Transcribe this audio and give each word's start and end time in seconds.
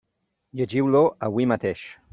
Llegiu-lo 0.61 1.03
avui 1.29 1.49
mateix! 1.55 1.89